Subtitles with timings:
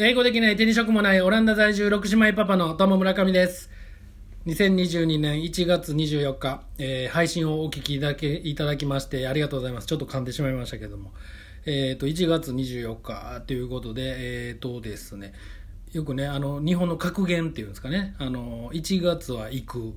[0.00, 3.68] 英語できない手に職もないオランダ在住6姉妹パパの友村上です。
[4.46, 9.88] 2022年1月24日、えー、配信をお聞きいただきいただきましてありがとうございます。
[9.88, 11.10] ちょっと噛んでしまいましたけども。
[11.66, 15.32] えっ、ー、と、1月24日ということで、えっ、ー、とですね、
[15.90, 19.94] よくね、あの、日本の格言っていうんですかね、あの、1月は行く、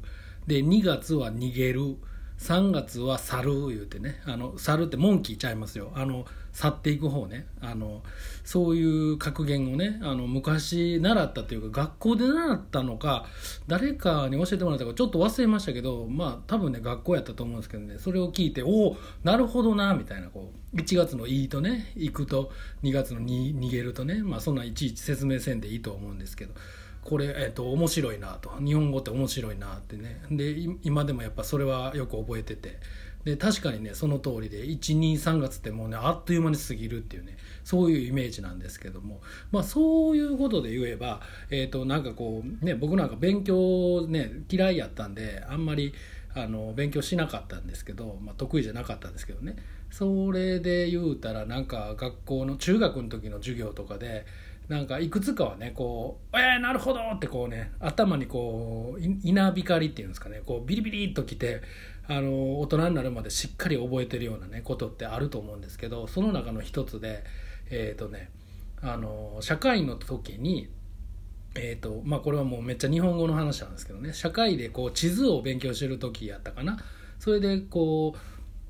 [0.47, 1.97] で、2月は逃げる、
[2.39, 4.19] 3月は猿言うてね。
[4.25, 5.91] あの猿ってモンキーちゃいますよ。
[5.93, 8.03] あの去っていく方ねあの
[8.43, 13.25] そういう格言をねあの昔習ったというか学校で習ったのか
[13.67, 22.51] 誰かに教えてもらったかちょっと忘れましたけどまあ多分ね学校やったと思うんですけどねそれを聞いておおなるほどなみたいなこう1月の「いい」とね「行く」と
[22.83, 26.53] 2月の「逃げる」とねまあそんないちいち説明せんでいいと思うんですけど。
[27.03, 32.77] これ、えーと、面白いなと日本語って面白いなってねで今でもやっぱそれはよく覚えてて
[33.23, 39.21] で確かにねその通りで123月ってもうねあっという間に過ぎるっていうねそういうイメージなんですけども
[39.51, 45.93] まあそういうことで言えばえっ、ー、となんかこうね僕なんか勉強ね嫌いやったんであんまり
[46.33, 49.57] あの勉強しなかったんですけど、まあ、得意じゃなかったんですけどね
[49.91, 54.25] それで言うたらなんか学校の中学の時の授業とかで
[54.69, 61.61] なんかいくつかはねこう「えー、なるほど!」ってこうね頭にこう稲光っていうんですかねこうビリビリっときて
[62.07, 67.23] あの大人になるまでしっかり覚えてるようなねことってあると思うんですけどその中の一つで
[67.69, 68.29] えっ、ー、とね
[68.81, 70.69] あの社会の時に
[71.53, 76.77] えーとまあ、これはもうめっちゃ日本語の話なんですけどね社会でこう地図を勉強してる時やったかな。
[77.19, 78.19] それでこう、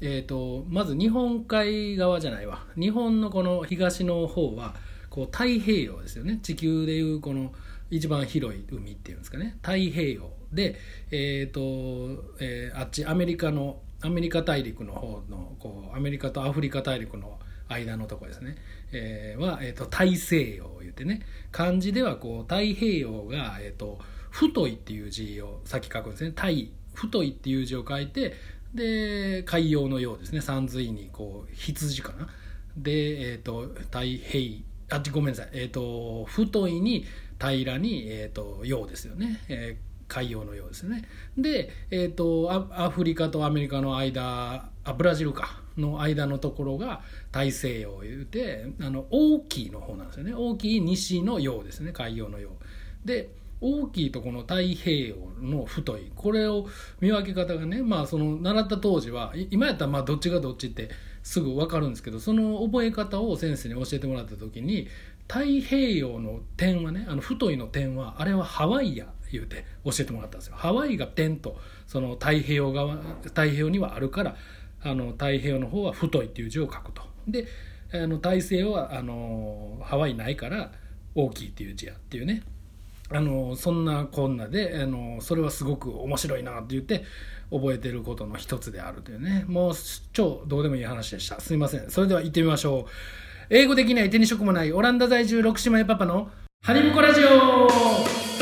[0.01, 2.65] えーとまず日本海側じゃないわ。
[2.75, 4.73] 日本のこの東の方は
[5.11, 6.39] こう太平洋ですよね。
[6.41, 7.53] 地球でいうこの
[7.91, 9.57] 一番広い海っていうんですかね。
[9.61, 10.40] 太平洋。
[10.53, 10.75] で、
[11.11, 18.57] えーとえー、あっちアメリカのアメリカ大陸の方のこうアメリカとアフリカ大陸の間のとこですね、
[18.91, 21.21] えー、は、えーと、大西洋を言ってね。
[21.51, 26.31] 漢字ではこう太平洋が、えーと、太いっていう字を先書くんですね。
[26.31, 28.33] 太い太いっていう字を書いて
[28.73, 30.41] で海洋のようですね。
[30.41, 32.27] 三髄にこう羊かな。
[32.75, 37.05] で、えーと太平あごめんなさい、えーと、太いに
[37.39, 41.03] 平らに、えーと、洋ですよね、えー、海洋のようですね。
[41.37, 47.01] で、えーと、アフリカとアメリカの間あブラジルかの間のところが
[47.31, 50.33] 大西洋を言うてあの大きいの方なんですよね。
[50.35, 51.93] 大きい西の洋ですね。
[51.93, 52.49] 海洋の洋。
[53.05, 53.29] で
[53.61, 56.67] 大きいとこの太平洋の太いこれを
[56.99, 60.89] 見分け方がねまあその習った当時は今やったらまあどっちがどっちって
[61.23, 64.87] すぐ分かるんですけどその覚え方を先生に教えてもらった時に
[65.27, 70.55] 太平洋の点はねあの太いの点はあれはハワイや言うて教えてもらったんですよ。
[70.57, 74.35] ハワイが点とその太平洋側太平洋にはあるから
[74.83, 77.03] あの太平洋の方は太いっていう字を書くと。
[77.27, 77.47] で
[77.93, 80.71] あの大西洋はあのハワイないから
[81.13, 82.43] 大きいっていう字やっていうね。
[83.13, 87.03] あのそんなこんなであのそれはすごく面白いなって言って
[87.51, 89.43] 覚えてることの一つであるというね。
[89.47, 89.73] もう
[90.13, 91.39] 超どうでもいい話でした。
[91.41, 91.89] すいません。
[91.89, 92.91] それでは行ってみましょう。
[93.49, 96.29] 英語できない手に職もないオランダ在住6姉妹パパの
[96.63, 98.40] ハニムコラジオ。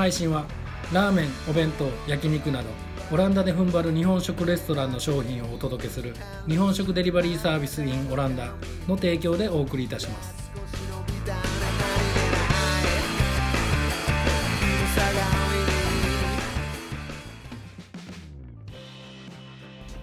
[0.00, 0.46] 配信は
[0.94, 2.70] ラーメンお弁当焼肉など
[3.12, 6.14] オランダで踏ん張る日本食レストランの商品をお届けする
[6.48, 8.54] 日本食デリバリーサービス in オランダ
[8.88, 10.39] の提供でお送りいたします。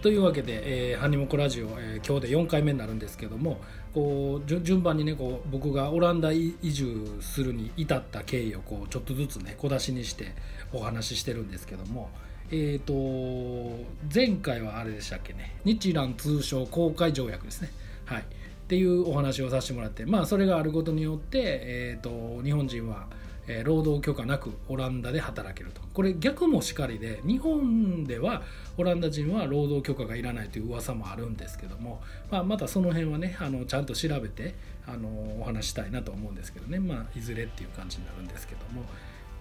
[0.01, 3.59] というわけで、えー、ハニモコラジオ、えー、今日で4回目になるんですけども
[3.93, 10.35] こう順番にねこう僕がオランダ移住するに至った経緯をこうちょっとずつね小出しにして
[10.71, 12.09] お話ししてるんですけども、
[12.51, 17.71] えーと、前回はあれでしたっけね日蘭通商公開条約ですね。
[18.05, 23.07] はいっていうお話をさせてもらってまあそれがあることによって、えーと日本人は
[23.47, 25.81] え労働許可なくオランダで働けると。
[25.93, 28.43] これ逆もしかりで日本では
[28.77, 34.53] オランダ人は労働許可がいらないという噂もあるんですけども、まあ、またその辺はねあのちゃんと調べて
[34.85, 35.07] あの
[35.39, 38.85] お話したいなと思うんですけどね、まあ、いずれっていう感じになるんですけども。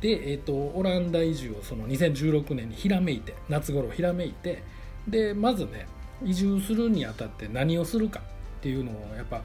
[0.01, 4.63] で、えーと、オランダ移住をその2016年にひらめいて夏頃ひらめいて
[5.09, 5.89] でまずね
[6.25, 9.43] 移住するにあたって何をするかっていうのをやっぱ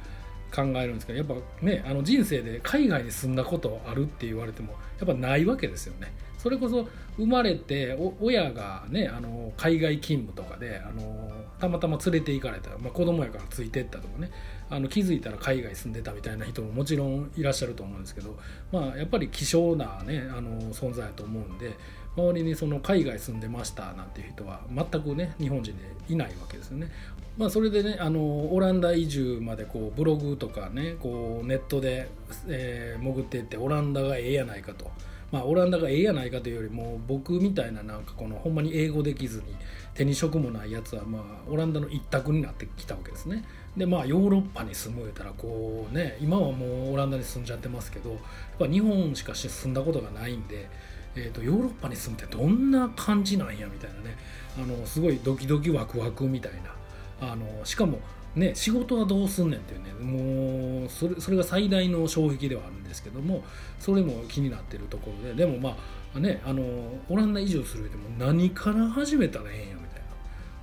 [0.54, 6.88] 考えるんですけどやっぱねあの人生で海外に住んだことあるって言われてもやっぱないわけですよねそれこそ
[7.18, 14.32] 生まれて親がねあの海外勤務とかであのたまたま連れて行かれた、まあ、子供やからついてったとかね
[14.70, 18.38] あの気づいたら海外住んでたみたいな人ももちろんいらっしゃると思うんですけど、
[18.72, 21.78] まあ、やっぱり希少な、ね、あの存在だと思うんで
[22.18, 26.90] 周りにその海外住んでましたなんていう人は全くね日本人でいないわけですよね。
[27.38, 32.10] まあ、それでねあのオランダ移住までこうブログとかねこうネットで、
[32.48, 34.92] えー、潜っていってオランダがええやないかと。
[35.32, 39.56] まあ、オランダがええやないかというよりも僕みたいななんかこのほんまに英語できずに
[39.94, 43.46] 手に職もないやつはまあオランダの一択になってきたわけですね。
[43.78, 48.20] でまあヨーロッパに住む言うたらこうね今はもうオランダに住んじゃってますけどやっ
[48.60, 50.70] ぱ日本しか住んだことがないんで。
[51.14, 54.16] えーと、ヨーロッパに住むってどんな感じなんやみたいなね
[54.58, 56.74] あのすごいドキドキワクワクみたいな
[57.22, 58.00] あのしかも
[58.36, 63.44] ね仕事はどうすんねんっていうねもうそれそれが最大の障壁ではあるんですけども
[63.80, 65.78] それも気になってるところででもま
[66.14, 66.64] あねあの
[67.10, 69.82] オランダ移住するでも何から始めたらええんや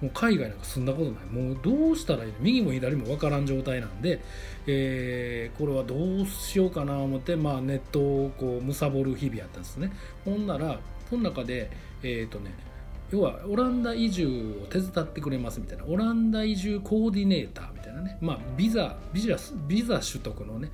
[0.00, 1.24] もう海外なんか住んだことない。
[1.26, 2.38] もうどうしたらいいの？
[2.40, 4.20] 右も左も分からん状態なんで、
[4.66, 9.90] えー、これはどうしようかな思って、まあ、ネットをこう貪る日々やったんですね。
[10.24, 10.78] ほんなら
[11.10, 11.70] その中で
[12.02, 12.52] えっ、ー、とね
[13.10, 20.70] 要はオランダ移住を手伝ってくれますみたいなオランダ移住コーディネーターみたいなね、まあ、ビザビザビザ取得のね、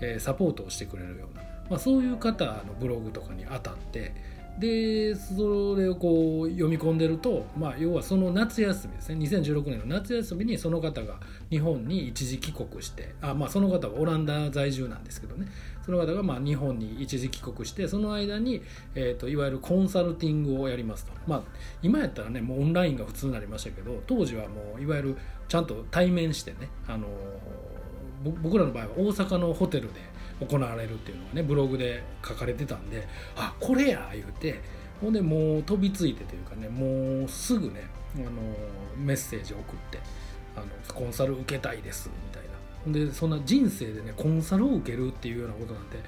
[0.00, 4.12] え、サポートをしてくれるような、まあ、そういう方のブログとかに当たって
[4.58, 9.16] でそれをこう読み込んでると、まあ、要はその夏休みですね。
[9.16, 11.20] 2016年の夏休みにその方が
[11.50, 15.46] 日本に一時帰国してあ、まあ、その方はオランダ在住なんですけどね。
[15.84, 18.62] その方がまあ日本に一時帰国してその間に、
[18.94, 21.42] えーと、いわゆるコンサルティングをやりますと、まあ、
[21.82, 25.18] 今やったらねもうオンラインが普通になりましたけど当時はもういわゆる
[25.48, 27.06] ちゃんと対面してね、あの
[28.42, 30.00] 僕らの場合は大阪のホテルで
[30.40, 33.06] 行われるっていうのがねブログで書かれてたんで
[33.36, 34.60] あこれや言うて
[35.00, 37.86] ほんでもう飛びついてというかねもうすぐね
[38.16, 38.30] あの
[38.96, 39.98] メッセージ送って
[40.56, 42.48] あのコンサル受けたいですみたいな。
[42.84, 45.98] ほんでそんな人生でねコンサルを受けるっていうようなことなんて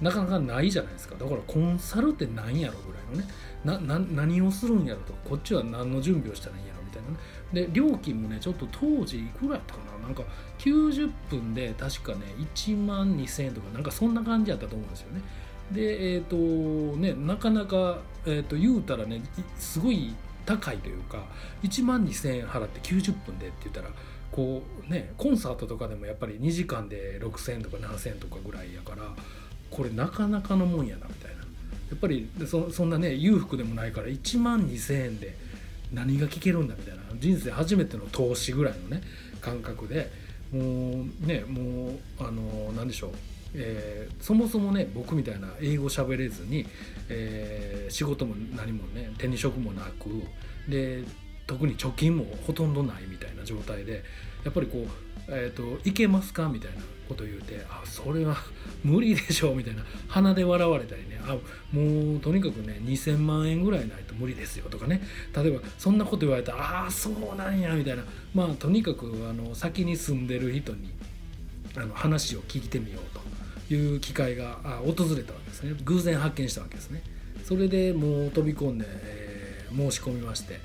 [0.00, 1.14] なかなかないじゃないですか。
[1.16, 4.06] だからコンサルって何やろぐらいのね。
[4.14, 5.14] 何をするんやろと。
[5.28, 7.66] こっちは何の準備をしたらいいんやろみたいなね。
[7.68, 10.06] で料金もねちょっと当時いくらやったかな。
[10.06, 10.22] なんか
[10.58, 12.20] 90分で確かね
[12.54, 15.22] 1万2000円とかなんかそんな感じやったと思うんですよね。
[15.72, 19.20] でえっ、ー、とねなかなか、えー、と言うたらね
[19.58, 20.14] すごい
[20.44, 21.24] 高いというか
[21.62, 23.88] 1万2000円払って90分でって言ったら
[24.30, 29.02] こうねコンサートとかでもやっぱり2時間で6000円とか7000円とかぐらいやから
[29.70, 31.36] これなかなかのもんやなみたいな。
[31.88, 35.36] やっぱりそそんなね裕福でもないから1万2000円で
[35.92, 37.02] 何が聞けるんだみたいな。
[37.18, 39.02] 人生初めての投資ぐらいのね
[39.40, 40.10] 感覚で
[40.56, 43.10] もうねもうあの何でしょう。
[43.58, 46.66] えー、そもそもね僕みたいな英語喋れずに、
[47.08, 50.22] えー、仕事も何もね手に職もなく
[50.68, 51.04] で
[51.46, 54.02] 特に貯金もほとんどないみたいな状態で
[54.44, 54.88] やっぱりこう
[55.28, 56.48] えーと、いけますか？
[56.48, 56.78] みたいな
[57.08, 58.36] こと言うてあそれは
[58.84, 61.36] 無理でしょうみたいな鼻で笑われたりねあ
[61.72, 65.02] もうとにかくね2000万円ぐらいないと無理ですよとかね。
[65.34, 68.04] 例えばそんなこと言われたらああそうなんやみたいな。
[68.34, 70.90] まあとにかくあの先に住んでる人に
[71.76, 75.74] あの話を聞いてみようという機会が訪れたわけですね。
[75.84, 77.02] 偶然発見したわけですね。
[77.44, 80.60] それでもう飛び込んで、えー、申し込みまして。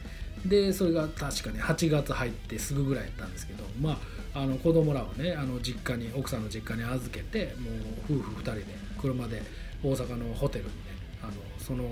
[0.45, 3.97] でそれが確かに8月入ってすぐぐらいやったんですけどまあ
[4.33, 7.69] あの子供らをねあの実家に奥さんの実家に預けても
[8.15, 8.65] う夫婦2人で
[8.99, 9.41] 車で
[9.83, 10.73] 大阪のホテルにね
[11.21, 11.83] あのその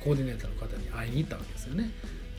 [0.00, 1.90] コーディネーターの方に会いに行ったわけですよね。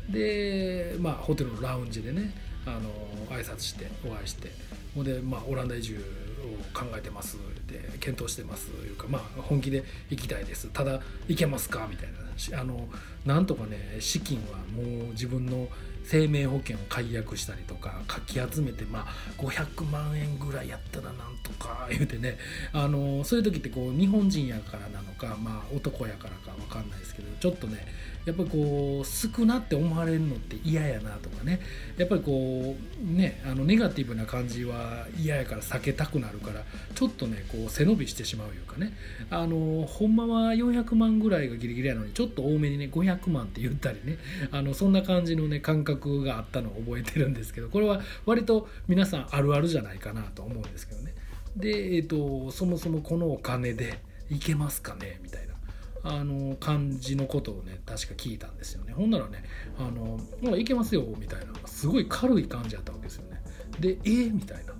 [0.09, 2.33] でまあホテルのラウンジでね
[2.65, 2.89] あの
[3.35, 4.51] 挨拶してお会いして
[4.95, 10.69] ほんで、まあ、オランダ移住を考えてますって検討してますというか、まあ、本気で行きたいです。
[10.69, 11.87] ただ行けますか？
[11.89, 12.17] みたいな。
[12.59, 12.87] あの
[13.25, 15.67] なんとかね資金はもう自分の
[16.07, 22.37] 生命保険を解約したりとかかき集めて、まあ、500万円ぐらいやったらなんとか言うてね。
[22.71, 27.85] あのそういう時ってこう日本人やからなのか、まあ、男やからか分かんないですけどちょっとね
[28.27, 31.61] やっぱりこう少なって思われるのって嫌やなとかね。
[31.95, 36.61] やっぱりこうねあのネガティブな感じは嫌やから避けたくなるから
[36.93, 38.91] ちょっとねこう背伸びしてしまういうかね。
[39.29, 44.17] あのほんまは400万ぐらいがギリギリやのにちょっと多めにね500万って言ったりね。
[44.51, 51.15] あのそんな感じのね感覚があったのを覚えてるんですけどこれは割と皆さんあるあるじゃないかなと思うんですけどね。
[51.55, 55.19] で、えーと、そもそもこのお金でいけますかね？
[55.23, 55.46] みたいな。
[56.09, 58.93] あの感じのことをね確か聞いたんですよね。
[58.93, 59.43] ほんならね
[59.77, 63.41] 「あのまあ、いけますよ」みたいなすごい軽い感じやったわけですよね。
[63.79, 64.73] で「えー、みたいな。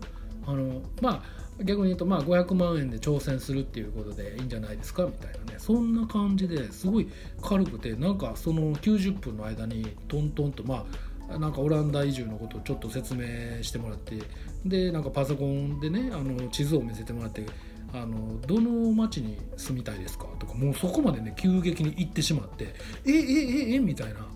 [0.46, 1.22] あのま
[1.60, 5.05] あ逆に言うとまあ500万円で挑戦するっていうことでいいんじゃないですか？
[5.05, 5.60] みたいなね。
[5.60, 7.10] そんな感じですごい
[7.41, 10.86] 軽くてなんかその90分の間にトントンとま
[11.29, 14.17] あなんかオランダ移住のことをちょっと説明してもらって
[14.65, 17.46] でなんかパソコンでねあの地図を見せてもらって
[17.94, 20.25] あのどの町に住みたいですか？
[20.39, 22.75] とかもうそこまでね急激に行ってしまって
[23.06, 24.27] ええええみたいな。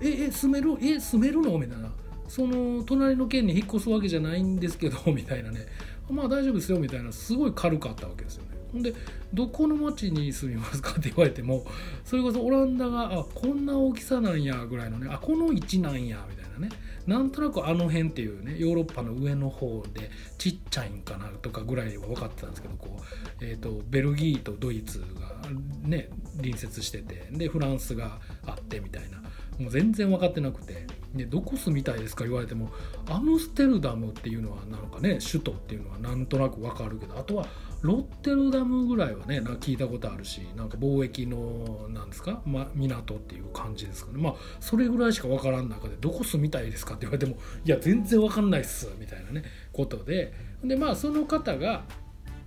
[0.00, 0.78] ええ住める？
[0.80, 1.58] え住めるの？
[1.58, 1.92] みたいな。
[2.28, 5.66] その隣の県に引っ越すわけじゃないんですけどみたいなね。
[6.08, 7.10] まあ大丈夫ですよみたいな。
[7.12, 8.56] すごい軽かったわけですよね。
[8.72, 8.94] ほんで
[9.32, 11.64] どこの町に住みますかって言われても
[12.04, 16.68] それこそオランダがあこんな大きさなんやぐらいのねあこの位置なんやみたいなね。
[17.06, 23.02] なんとなくあの辺っていうねヨーロッパの上の方でちっちゃいんかなとかぐらいは分かってたんですけどこう、
[23.40, 25.48] えーと、ベルギーとドイツが
[25.82, 29.20] ね隣接しててでフランスがあってみたいな。
[29.58, 30.86] もう全然分かってなくて。
[31.14, 32.70] でどこ住みたいですか言われても
[33.08, 37.46] アムステルダムっていうのはなんかね首都っていうのはなんとなく分かるけどあとは
[37.82, 44.18] ロッテルダムぐらいはねなんか聞いたことあるしなんか貿易のなんですか、ま、港っていう感じですかね。
[44.18, 50.32] まあそれぐらいしか分からん中でどこ住みたいですかって言われてもいや全然分かんないっすみたいなねことで。
[50.62, 51.84] でまあその方が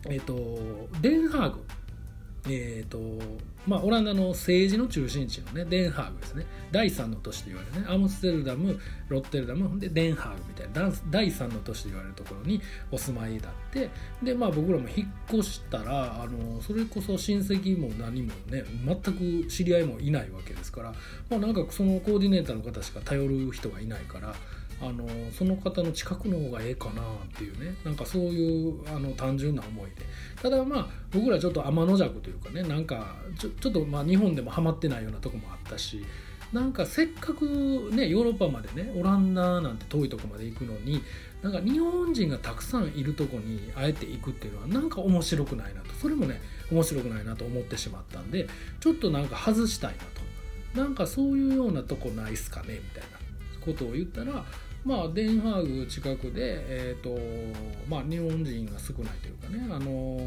[0.06, 1.66] えっ、ー、とデンハーグ
[2.46, 3.00] えーと
[3.66, 6.46] まあ、オランダの政治の中心地の、ね、デンハーグですね。
[6.72, 7.88] 第3の都市と言われるね。
[7.90, 10.94] アムステルダムロッテルダムでデンハーグみたいな。
[11.10, 13.90] 第3の都市と言われるところにお住まいだって。
[14.22, 20.94] で、まあ、僕らも引っ越したらあのそれこそ親戚も何もね全く知り合いもいないわけですから、
[21.30, 24.36] まあ、なんかそのコーディネーターの方しか頼る人がいないから
[24.82, 27.06] あのその方の近くの方がええかなっ
[27.38, 27.76] ていうね。
[27.84, 30.06] なんかそういうあの単純な思いで。
[30.42, 36.04] ただまあ僕らちょっと天の弱というかねなんかちょちょっとまあ日本でもハマってないようなとこもあったし
[36.52, 41.02] なんかせっかくねヨーロッパまでねオランダなんて遠いとこまで行くのに
[41.42, 45.94] なんか日本人がたくさんいるとこにあえて行くっていうのはなんか面白くないなと。
[46.02, 48.48] それもね面白くないなと思ってしまったんで
[48.80, 50.24] ちょっとなんか外したいなと。
[50.80, 53.13] なんかそういうようなとこないっすかねみたいな。
[53.66, 54.46] ことを言ったら
[54.86, 57.18] まあ、デンハーグ近くで、えーと
[57.88, 60.20] まあ、日本人が少ないというかね、あの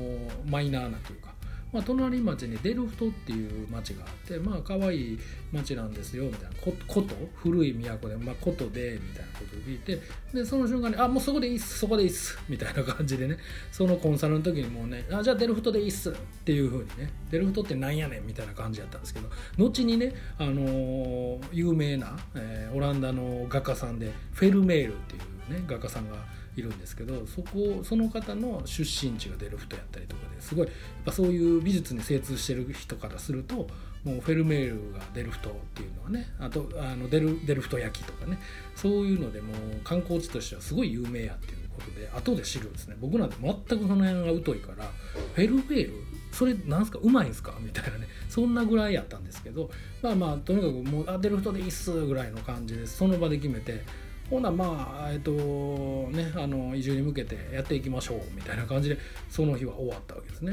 [0.47, 1.35] マイナーなというか、
[1.76, 5.18] まあ、隣町にデルフトっていう町があってまあ可愛い
[5.52, 6.56] 町なんですよみたいな。
[6.87, 10.00] こと古い都で、まあ、ことでみたいなことを聞いて
[10.33, 13.37] でその瞬間に「あもうそこでいいっすそこでいいっす」みたいな感じでね
[13.71, 16.14] そのコンサルの時にもうね「あじゃあデルフトでいいっす」っ
[16.45, 19.28] ていう風にね「デルフトってなんやねん」みたいな感じやったんですけど
[19.59, 26.16] 後にね、あのー、有名な、えー、オランダの画家さんでフェルメールっていうね画家さんが
[26.56, 33.68] いるんですけどそこその方の出身地がデルフトやったりとかですごいやっぱそういう美術に精通してる人からすると
[34.04, 38.38] もうフェルメールがデルフトっていうのはねあとあのデルデルフト焼きとかね
[38.75, 42.96] そういうのでもう観光地としてはすごい有名やっていうことで後で知るんですね。
[43.00, 44.90] 僕なんて全くその辺が疎いから
[45.34, 45.92] フェルメール
[46.32, 47.54] それなんすかうまいんすか？
[47.60, 49.70] みたいなねそんなぐらいやったんですけど
[50.02, 53.82] まあまあとにかくもうあデルフトでいいっすぐらいの感じでその場で決めて
[54.30, 58.99] ほなまあえっとねあの移住に向けてやっていきましょうみたいな感じで
[59.30, 60.52] その日は終わったわけですね。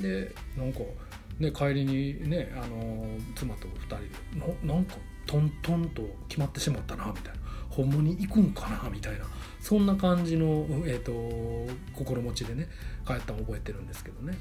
[0.00, 0.80] でなんか
[1.38, 4.96] ね帰りにねあの妻と2人でなんか
[5.26, 7.40] トントンと決まってしまったなみたいな。
[7.70, 9.24] ほんまに行くんかなみたいな。
[9.60, 12.66] そんな感じの、えーと心持ちでね
[13.06, 14.36] 帰ったの覚えてるんですけどね。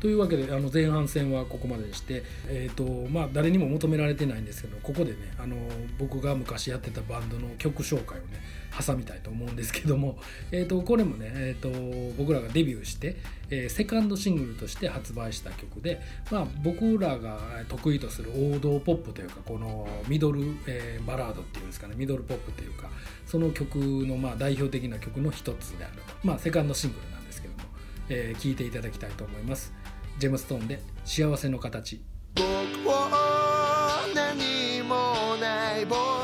[0.00, 5.56] というわけであの前半戦はここまでして、えーとまあ、誰にも求められてないんですけどここでねあの
[5.98, 8.40] 僕が昔やってたバンドの曲紹介をね
[8.84, 10.18] 挟みたいと思うんですけども、
[10.52, 13.16] えーと、これもね、えーと、僕らがデビューして、
[13.50, 16.00] えー、セカンドシングルとして発売した曲で、
[16.30, 17.38] まあ、僕らが
[17.68, 22.90] 得意とする王道ポップというかこのミドル、えー、バラードっていうんですかねミドルポップというか
[23.26, 27.60] その曲のまあ代表的な曲の一つであると、まあ、セカンドシングルなんですけども、
[28.08, 29.72] えー、いていただきたいと思います。
[30.18, 32.00] ジェムストーンで幸せの形。
[32.34, 32.44] 僕
[32.88, 36.15] は何もない僕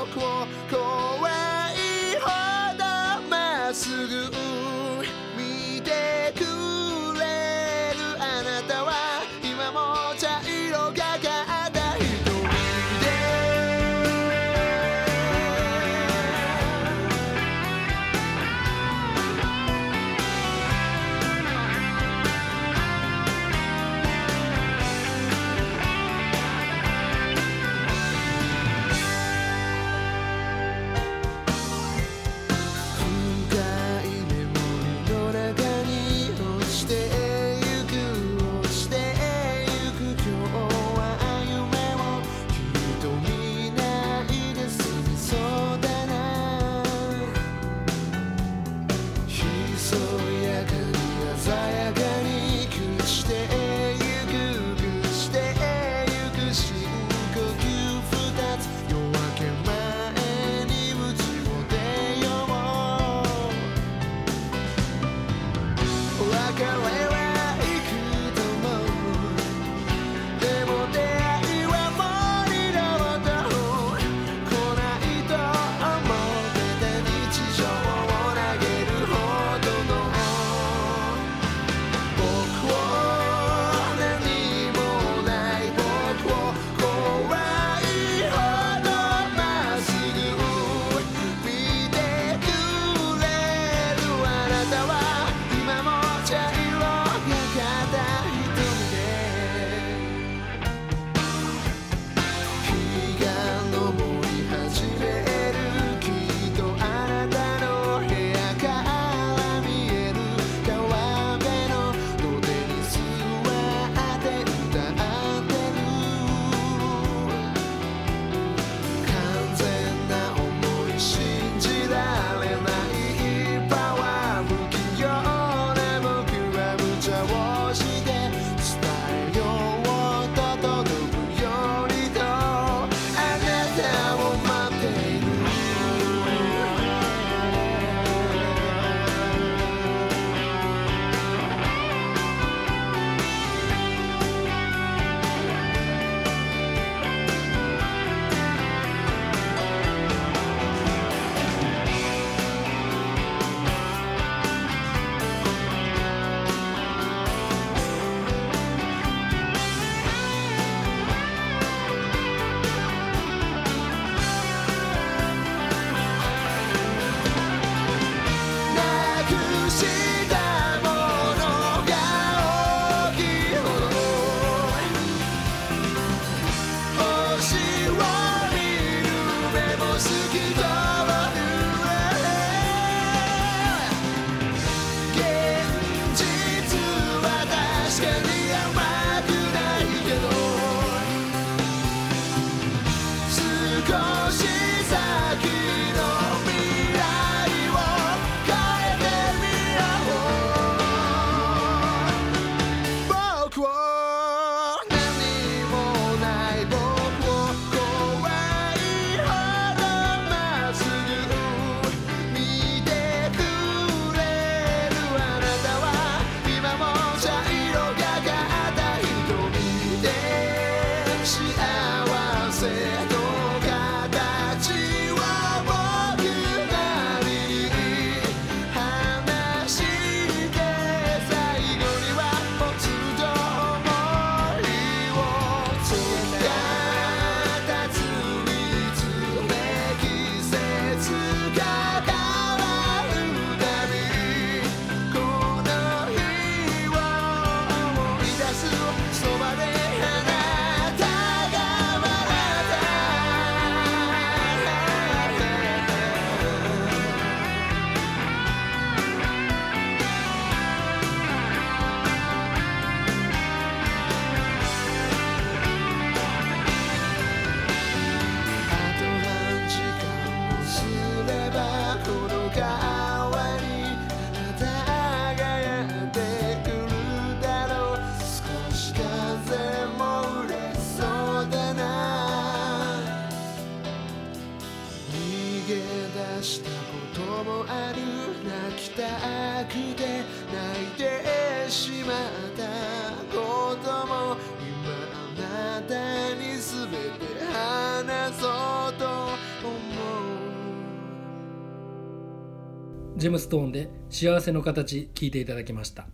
[303.23, 306.09] ジェムストーンで幸せの形聞いていただきました。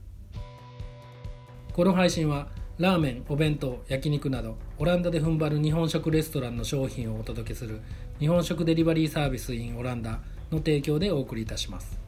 [1.72, 7.80] この配信はラーメンお弁当焼肉などオランダで踏ん張る日本食レストランの商品をお届けする
[8.18, 11.98] 日本食デリバリーサービス in オランダの提供でお送りいたします。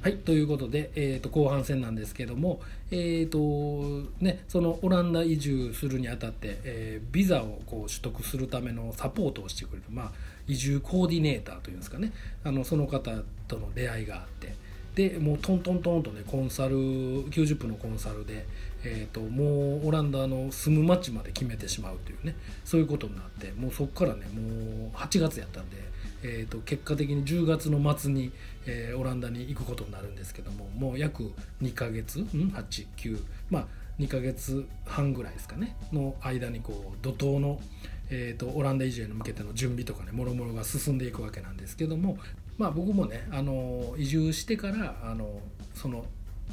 [0.00, 10.12] はいということで、えーと、後半戦なんですけども、えーとね、そのオランダ移住するにあたって、えー、ビザをこう取得するためのサポートをしてくれる、まあ、
[10.46, 12.12] 移住コーディネーターというんですかね。
[12.44, 13.10] あのその方
[13.48, 14.54] との出会いがあって。
[14.94, 18.44] でもうトントントンとねコンサル90分のコンサルで、
[18.84, 25.78] えーと、もうオランダの住む町まで決めてしまうというねそういうことになってもうそこからねもう8月やったんで、
[26.22, 28.32] えーと、結果的に10月の末に、
[28.66, 33.66] えー、オランダに行くことになるんですけどももう約2ヶ月89まあ
[33.98, 37.60] 2ヶ月半ぐらいですかねの間にこう怒涛の、
[38.14, 42.18] えーと、オランダ移住に向けての準備とかねもろもろが進んでいくわけなんですけども
[42.58, 45.40] まあ、僕もねあの移住してからあの
[45.74, 46.04] その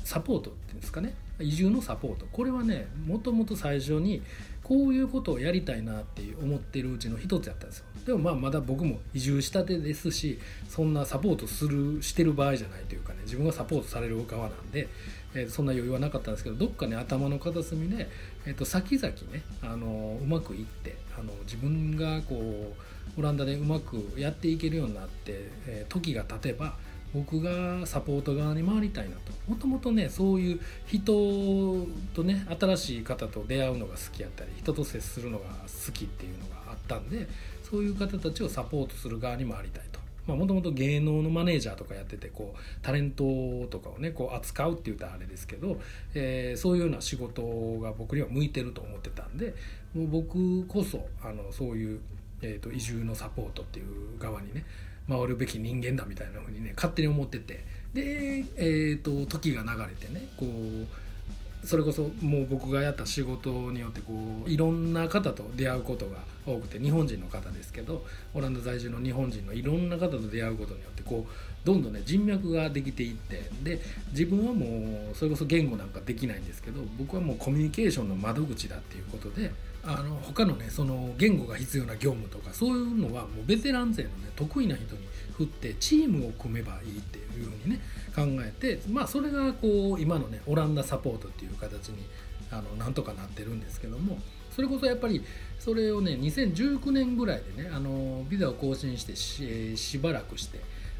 [0.03, 2.25] サポートっていうんですかね移住のサポート。
[2.31, 4.21] これはねもともと最初に
[4.63, 7.85] こういうことをやりたいなって思ってるうちの一つやったんですよ。
[8.05, 14.87] でもまあまだ僕も移住したてですしそんなサポートするしてる場合じゃないというかね自分がサポートされる側なんで、
[15.33, 18.09] えー、そんな余裕はなかったんですけどどっかね頭の片隅で、
[18.45, 22.73] えー、と先々ねあのうまくいってあの自分がこ
[23.17, 26.77] うオランダでうまくやっていけるようになって、えー、時が経てば
[27.13, 37.27] 僕がサポート側に回りたいなともともとねそういう人とね新しい方と出会うのが好きやったり人と接するのが好きっていうのがあったんで
[37.63, 39.99] そういう方たちをサポートする側に回りたいと。
[40.35, 43.23] もともと芸能のマネージャーとかやっててこうタレント
[43.71, 45.79] とかをねこう扱うって言うたらあれですけど、
[46.13, 47.41] えー、そういうような仕事
[47.79, 49.55] が僕には向いてると思ってたんで
[49.93, 51.99] もう僕こそあのそういう
[52.41, 54.63] えーと、移住のサポートっていう側にね
[55.07, 57.65] 回るべき人間だみたいなふうにね勝手に思ってて。
[57.93, 64.13] で、えーと、時が流れてねこうそれこそもう僕がやった仕事によってこ
[64.45, 79.51] ういろんな方と出会うことが多くて日本人の方ですけどオランダ在住の日本人のいろんな方と出会うことによってこうどんどんね人脈ができていってで自分はもうそれこそ言語なんかできないんですけど僕はもうコミュニケーションの窓口だっていうことで
[79.83, 87.81] あの他のねその言語が必要な業務とかそういうのはもうベテラン勢のね得意な人に振ってチームを組めばいいっていうふうにね
[88.15, 92.05] 考えてまあそれがこう今のねオランダサポートっていう形に
[92.51, 94.17] あのなんとかなってるんですけども
[94.51, 95.23] それこそやっぱり
[95.59, 100.59] それをね2019年ぐらいでねあのビザを更新してししばらくして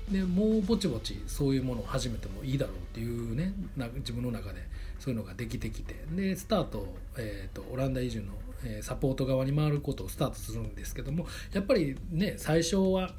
[0.09, 3.53] でもうぼちぼちそういうものを始めてもいいだろうっていうね
[3.97, 4.61] 自分の中で
[4.99, 6.87] そういうのができてきてでスタート,、
[7.17, 13.11] えーと、オランダ移住の、え、サポート側に回ることをスタートするんですけどもやっぱりね最初は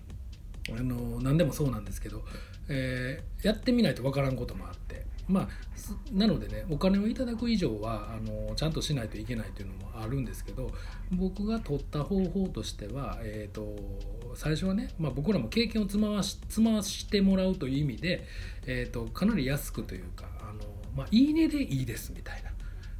[0.71, 2.23] あの何でもそうなんですけど、
[2.69, 5.49] えー、やってみないと分からんこともあってまあ
[6.13, 10.71] なのでねお金をいただく以上はあのちゃんとしないといけないというのもあるんですけど
[11.13, 13.77] 僕が取った方法としては、えーと、
[14.35, 18.27] 最初はね、まあ、僕らも経験を積まし積ましてもらうという意味で、
[18.67, 20.61] えーと、かなり安くというかあの、
[20.97, 22.50] まあ、いいねでいいですみたいな。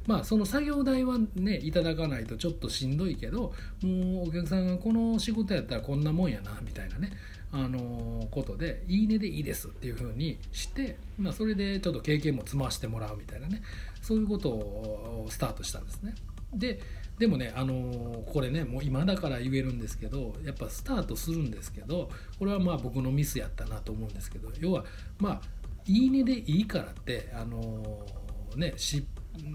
[0.07, 7.11] まあその作業代はねいただかないとちょっとしんどいけどもうお客さんがこの仕事やったらこんなもんやなみたいなね
[7.53, 13.61] あのことで「いいね」でいいですっていう風にして、まあ、それでちょっと経験も積ましてもらうみたいなね
[14.01, 16.15] そういうことをスタートしたんですね。
[16.53, 16.79] で
[17.19, 22.09] でもね、あのこれねもう今だから言えるんですけどやっぱスタートするんですけど
[22.39, 24.85] これはまあ僕のミスやったなと思うんですけど要は
[25.19, 25.41] まあ
[25.85, 28.07] 「いいね」でいいからってあの
[28.55, 29.05] ねし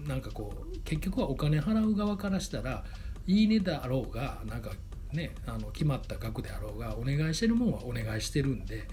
[0.07, 2.83] なんかこう結局はお金払う側からしたら
[3.27, 4.71] 「いいね」だろうがなんか
[5.13, 8.87] ね、あの決まった額であろうがお願いしてるもんはお願いしてるんで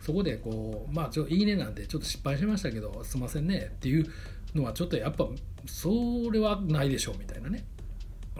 [0.00, 4.06] そこでこうまあちょいいねなんでちょっと失敗しましたけどすいませんねっていう
[4.54, 5.26] のはちょっとやっぱ
[5.66, 5.90] そ
[6.32, 7.64] れはないでしょうみたいなね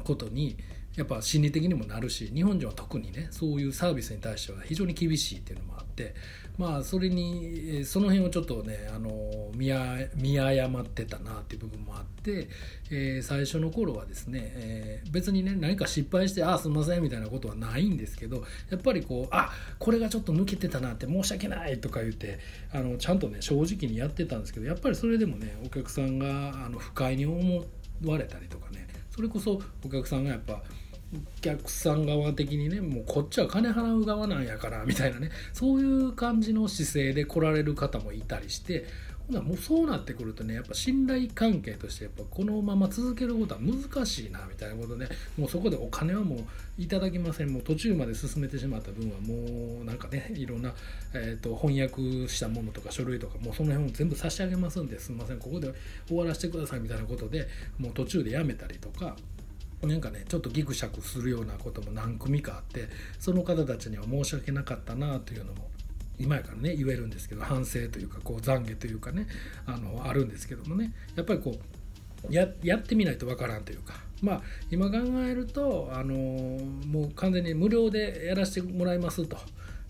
[0.04, 0.56] ことに
[0.96, 6.14] やっぱ心理的にもなるし日本人は特にねそういうサービスに対しては非常に厳しいっていうのもあって
[6.58, 9.72] まあそれにその辺をちょっとねあの見
[10.40, 12.48] 誤ってたなっていう部分もあって、
[12.90, 22.40] えー、最初の頃はですね、えー、別にね何か失敗して「ああすみません」みたいなことはないんですけどやっぱりこう「あこれがちょっと抜けてたなって申し訳ない」とか言って
[22.72, 27.64] あのちゃんとね正直にやってたんですけどやっぱりそれでもねお客さんがあの不快に思
[28.04, 28.87] われたりとかね
[29.18, 30.62] それこそお客さんがやっぱ
[31.12, 38.84] お客さん側的にねもうこっちは金払う側なんやからみたいなねそういう感じの姿勢で来られる方もいたりして
[39.30, 46.38] もうそうなってくるとねやっぱ信頼関係としてやっぱこのまま続けることは難しいなみたいなことでもうそこでお金はもう
[46.78, 50.72] いただきませんもう途中まで進めてしまった分はもうなんかねいろんな、
[51.12, 55.74] えーと、翻訳したものとか書類とかもうその辺を全部差し上げますんですみませんここで
[56.06, 59.16] 終わらせてくださいみたいなことでもう途中でやめたりとか。
[59.80, 62.88] なんかねちょっとギクシャクするようなことも何組かあって
[63.20, 65.68] その方たちには申し訳なかったなというのも
[66.18, 69.26] 今やからね言えるんですけど反省というかこう懺悔というかね
[69.66, 71.54] あのあるんですけどもねやっぱりこ
[72.28, 76.14] うややってみないとわからんというかまあ今考えるとあの
[76.86, 79.36] もう完全に無料でやらせてもらいますと。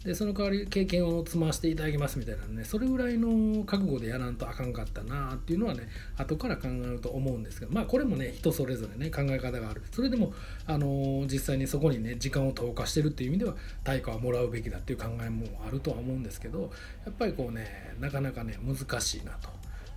[0.09, 10.33] でその代わり経験を積ませていただきますみたいなねそれぐらいの覚悟でやらんとあかんかったなっていうのはね後から考えると思うんですけどまあこれもね人それぞれね考え方があるそれでも
[10.67, 16.71] あのー、実際にそこにね時間を投下してるっていう意味では対価はもらうべきだっていう考えもあるとは思うんですけど
[17.05, 19.51] やっぱりこうねなかなかね難しいなと。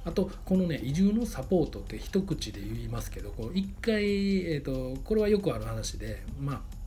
[0.03, 6.81] あとこのね移住のサポートって一口で言いますけどこう一回、えーとこれはよくある話でまあ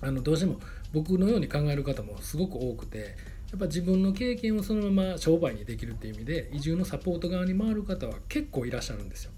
[0.00, 0.58] あのどうしても
[0.92, 3.16] 僕のように考える方もすごく多くて
[3.50, 9.32] やっぱ自分の経験をそのまま商売にできるっていう意味で移住のサポート側に回る方は結構いらっしゃるんですよ。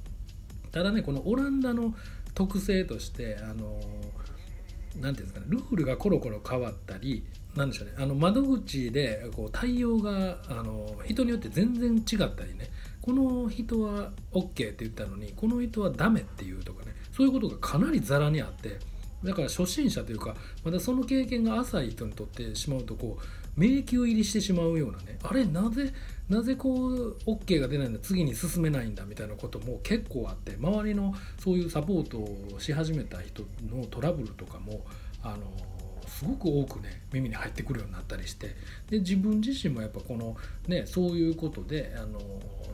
[0.72, 1.94] ただねこのオランダの
[2.34, 3.80] 特性としてあの
[5.00, 7.24] 何ていうんですかねルールがコロコロ変わったり
[7.56, 18.78] なんでしょうねあの窓口でこう対応があの人によって全然違ったりねこの人は OK って言ったのにこの人はダメっていうとかねそういうことがかなりざらにあって
[19.24, 25.92] だから初心者というかまだその経験が浅い人にとってしまうとこう迷宮入りしてしまうようなねあれなぜ
[26.28, 34.84] なぜこう OK が出ないんだ次に進めないんだみたいなことも結構あって周りのそういうサポートをし始めた人のトラブルとかも
[35.22, 35.38] あの
[36.06, 38.54] すごく多くね耳に入ってくるようになったりして
[38.88, 40.36] で自分自身もやっぱこの
[40.68, 42.18] ねそういうことであの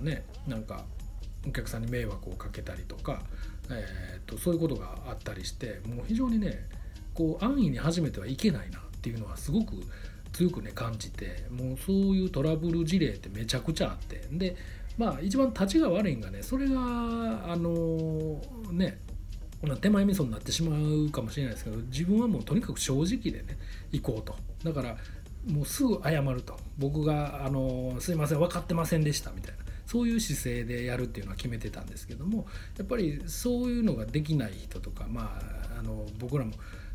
[0.01, 0.85] ねなんか
[1.47, 3.23] お客さんに迷惑をかけたりとか
[3.71, 6.67] えーと、そういうことがあったりしてもう非常にね
[7.15, 9.75] こう安易に始めてはいけないなっていうのはすごく
[10.33, 14.23] 強くね感じてもうそういうトラブル事例ってめちゃくちゃあって。
[14.31, 14.57] で
[14.99, 18.41] まあ一番立ちが悪いんがねそれがあの
[18.73, 18.99] ね
[19.83, 23.59] 手前味噌になってしまうかもしれないですけど自分はもうとにかく正直でね
[23.93, 24.37] 行こうと。
[24.65, 24.97] だから
[25.47, 26.57] もうすぐ謝ると。
[26.79, 29.66] 僕があの「すいません分かってませんでした」みたいな。
[29.87, 32.47] そういう姿勢でやるっていうのは決めてたんですけども
[32.77, 35.39] やっぱりそういうのができない人とかま
[35.75, 36.53] ああの僕らも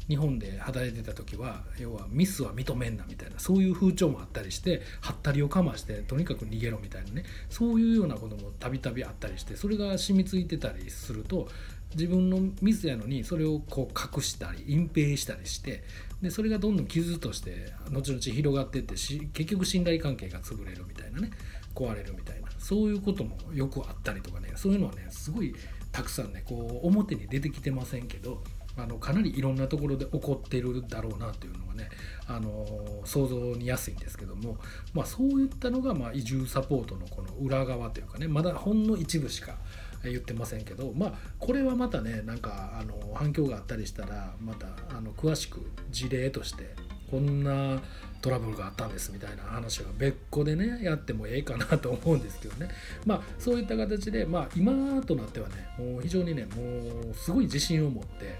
[0.08, 11.48] 日本で働いてた時は要はミスは認めんなみたいなそういう風潮もあったりしてはったりをかましてとにかく逃げろみたいなねそういうようなこともたびたびあったりしてそれが染みついてたりすると
[11.96, 15.84] 自分のミスやのにそれをこう隠したり隠蔽したりして
[16.22, 21.32] でそれがどんどん傷として後々広がっていって結局信頼関係が潰れるみたいなね
[21.74, 22.51] 壊れるみたいな。
[22.62, 25.54] そういうこともよくあったりとかねそういうのはねすごい
[25.92, 28.44] たくさんねこう表に出てきてませんけど
[28.78, 31.90] あのかなりいろんなところで起こってるだろうなというのがね
[32.28, 32.66] あの
[33.04, 34.58] 想像にやすいんですけども、
[34.94, 39.56] まあ、そういったのが、まあ、移住サポートのこの裏側というかねまだほんの一部しか
[40.04, 46.76] 言ってませんけどまあこれはまたねなんかあの反響があったりしたらまたあの詳しく事例として
[47.10, 47.82] こんな
[48.22, 52.70] トラブルがあったんですみたいな話は別個でねやってもええかなと思うんですけどね。
[53.06, 58.40] まあそういった形でまあ今となってはねもう非常にねもうすごい自信を持って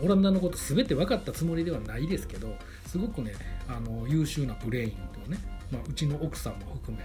[0.00, 3.32] オランダのこと全て分かったつもりではないですけどすごくね
[3.68, 4.90] あの優秀なブレイン
[5.22, 5.38] とね、
[5.70, 7.04] まあ、うちの奥さんも含め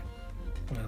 [0.71, 0.87] あ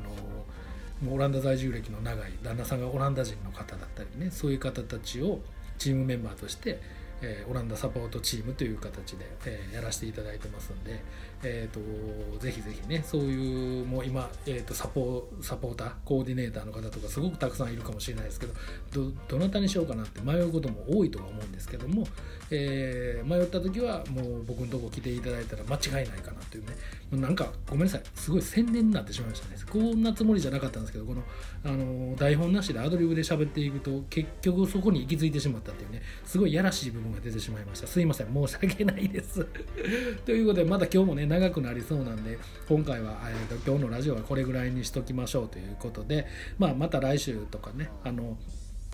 [1.05, 5.39] のオランダ在住歴の長い旦那さんがオランダ人の方だったりねそういう方たちを
[5.77, 6.79] チームメンバーとして
[7.21, 11.03] えー、オランダサポートチームという形で、えー、やらせていただいてますんで、
[11.43, 18.53] えーと、ぜひぜひねそういうもう今、えーと、サポサポーターコーディネーターの方とかすごくたくさんいるかもしれないですけど
[18.91, 22.05] どどなたにしようかなって迷うことも多いとは思うんですけども、
[22.51, 26.75] えー、迷った時はもう僕のとこ来ていただいたら間違いないかなというね。
[27.11, 29.55] もうなんかごめんなさいすごい宣伝になってしまいましたね。
[29.69, 31.23] こんなつもりじゃなかったんですけどこの
[31.63, 36.01] あの台本なしでアドリブで喋っていくと結局そこに行き着いてしまったっていうね。
[36.25, 37.87] すごいやらしい部分が出てしまいました。
[37.87, 39.45] すいません申し訳ないです。
[40.25, 46.27] ということでまだ今日もね長くなりそうなんで今回は、えーと、今日のラジオはこれぐらいにしときましょうということで、
[46.59, 48.37] まあ、また来週とかねあの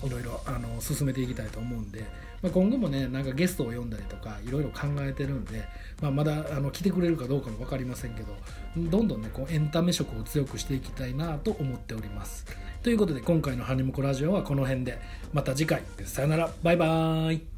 [0.06, 2.06] いろいろあの進めていきたいと思うんで、
[2.44, 5.64] まあ、今後もねなんかゲストを呼んだりとかいろいろ考えてるんで、
[6.00, 8.36] まあ、まだあの来てくれるかどうかも分かりませんけど
[8.76, 12.46] どんどんねこうエンタメ色を強くしていきたいなと思っております。
[12.84, 15.00] ということで今回の「ハニムコラジオ」はこの辺で。
[15.34, 15.82] また次回。
[16.06, 16.52] さよなら。
[16.62, 17.57] バイバーイ。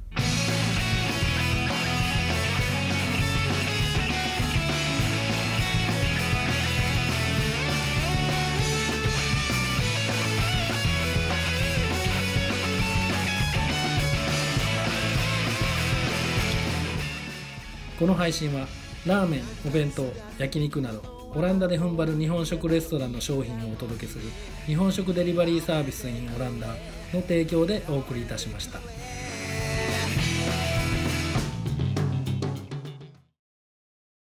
[17.99, 18.65] この配信は
[19.05, 20.05] ラーメンお弁当
[20.37, 21.03] 焼肉など
[21.35, 24.23] オランダで踏ん張る日本食レストランの商品をお届けする
[24.67, 26.67] 日本食デリバリーサービス in オランダ
[27.13, 28.79] の提供でお送りいたしました。